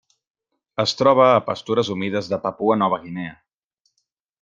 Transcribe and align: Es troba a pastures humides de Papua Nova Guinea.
Es 0.83 0.93
troba 1.01 1.27
a 1.33 1.43
pastures 1.51 1.93
humides 1.97 2.33
de 2.35 2.43
Papua 2.49 2.83
Nova 2.85 3.03
Guinea. 3.07 3.41